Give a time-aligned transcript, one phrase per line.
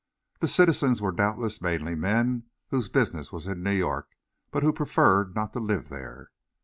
[0.39, 4.09] The citizens were doubtless mainly men whose business was in New York,
[4.49, 6.31] but who preferred not to live there.